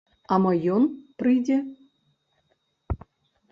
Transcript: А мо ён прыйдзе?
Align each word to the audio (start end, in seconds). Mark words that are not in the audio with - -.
А 0.35 0.37
мо 0.45 0.51
ён 0.75 0.83
прыйдзе? 1.19 1.57